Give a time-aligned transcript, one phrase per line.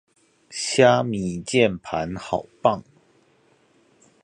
[0.49, 2.83] 蝦米鍵盤好棒